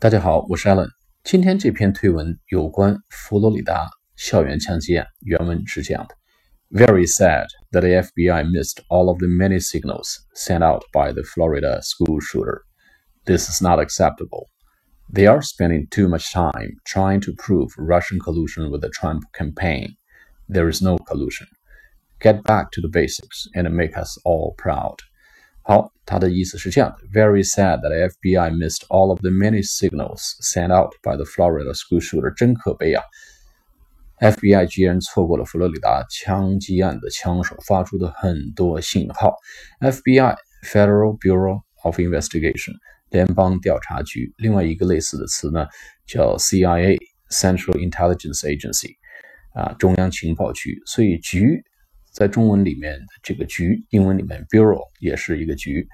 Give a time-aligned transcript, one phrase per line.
[0.00, 0.88] 大家好，我是 Allen。
[1.24, 6.14] 今天这篇推文有关佛罗里达校园枪击案，原文是这样的：
[6.70, 11.80] Very sad that the FBI missed all of the many signals sent out by the Florida
[11.82, 12.62] school shooter.
[13.24, 14.46] This is not acceptable.
[15.12, 19.96] They are spending too much time trying to prove Russian collusion with the Trump campaign.
[20.48, 21.48] There is no collusion.
[22.20, 24.96] Get back to the basics and make us all proud.
[25.71, 31.73] 好，他的意思是这样的：Very sad that FBI missed all of the many signals sent out by the Florida
[31.73, 32.29] school shooter。
[32.35, 33.01] 真可悲啊
[34.19, 39.33] ！FBI 居然错过了佛罗里达枪击案的枪手发出的很多信号。
[39.79, 42.73] FBI Federal Bureau of Investigation
[43.09, 45.67] 联邦调查局，另外一个类似的词呢
[46.05, 46.97] 叫 CIA
[47.29, 48.97] Central Intelligence Agency
[49.53, 50.81] 啊，中央情报局。
[50.85, 51.63] 所以局。
[52.11, 55.87] 在中文里面，这个局，英文里面 bureau 也是一个局，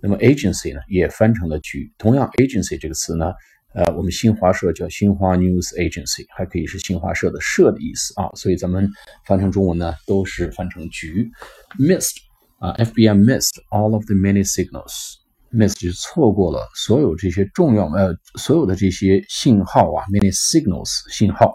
[0.00, 1.92] 那么 agency 呢也翻成了局。
[1.98, 3.32] 同样，agency 这个词呢，
[3.74, 8.30] 呃，我们新华社叫新华 news agency，还可以是新华社的社的意思啊。
[8.34, 8.90] 所以咱们
[9.26, 11.30] 翻成中文呢，都是翻成局。
[11.78, 12.16] missed
[12.58, 21.54] 啊，FBI missed all of the many signals，missed 就是错过了所有这些重要呃所有的这些信号啊，many signals 信号。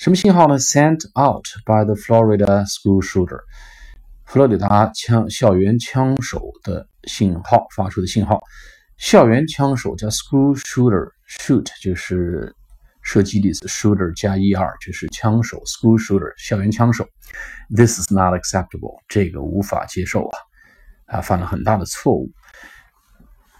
[0.00, 3.42] 什么信号呢？Sent out by the Florida school shooter，
[4.24, 8.40] 佛罗里达枪校园枪手的信号发出的信号。
[8.96, 12.56] 校园枪手叫 school shooter，shoot 就是
[13.02, 17.06] 射击的意思，shooter 加 er 就是枪手，school shooter 校园枪手。
[17.68, 22.30] This is not acceptable，这个无法接受啊，啊，犯了很大的错误。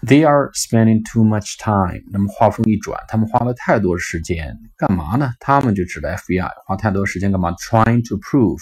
[0.03, 2.01] They are spending too much time。
[2.11, 5.33] 那么话锋一转，他们花了太多时间干嘛呢？
[5.39, 8.57] 他们就指的 FBI 花太多时间干嘛？Trying to prove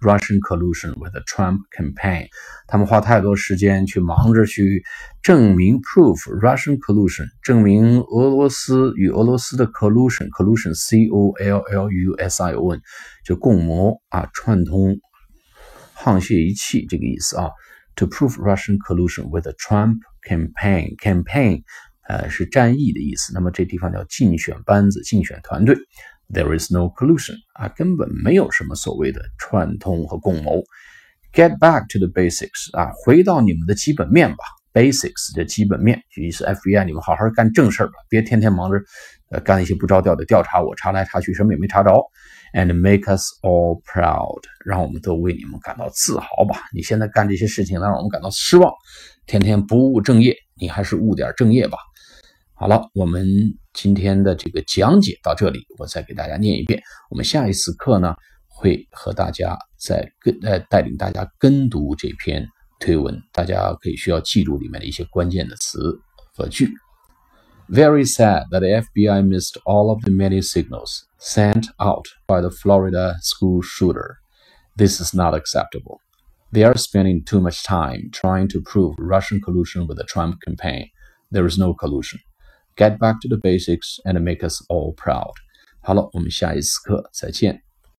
[0.00, 2.28] Russian collusion with the Trump campaign。
[2.66, 4.82] 他们花太多时间去忙着去
[5.20, 12.80] 证明 prove Russian collusion，证明俄罗斯与俄罗斯的 collusion，collusion，c o l l u s i o n，
[13.26, 14.96] 就共谋啊，串通
[15.98, 17.50] 沆瀣一气这个意思啊。
[17.98, 21.64] To prove Russian collusion with the Trump campaign, campaign，
[22.06, 23.32] 呃是战役的意思。
[23.34, 25.76] 那么这地方叫竞选班子、竞选团队。
[26.32, 30.62] There is no collusion 啊，根本没有什么所谓的串通和共谋。
[31.32, 34.44] Get back to the basics 啊，回到你们的基本面吧。
[34.78, 38.78] Basics 的基本面，就意思 FBI 你们好好干正事儿吧，别天天忙着
[39.32, 41.90] 呃干一些不着调的调查，我查来查去什么也没查着。
[42.54, 46.62] And make us all proud，让我们都为你们感到自豪吧。
[46.72, 48.72] 你现在干这些事情，让我们感到失望，
[49.26, 51.76] 天天不务正业，你还是务点正业吧。
[52.54, 53.26] 好了，我们
[53.72, 56.80] 今天的这个讲解到这里，我再给大家念一遍。
[57.10, 58.14] 我们下一次课呢，
[58.46, 62.46] 会和大家再跟呃带领大家跟读这篇
[62.79, 65.99] 推文，大家可以需要记住里面的一些关键的词
[66.35, 66.73] 和句。
[67.69, 73.15] Very sad that the FBI missed all of the many signals sent out by the Florida
[73.21, 74.17] school shooter.
[74.75, 75.99] This is not acceptable.
[76.51, 80.89] They are spending too much time trying to prove Russian collusion with the Trump campaign.
[81.31, 82.19] There is no collusion.
[82.75, 85.33] Get back to the basics and make us all proud.
[85.81, 87.63] 好了，我们下一次课再见。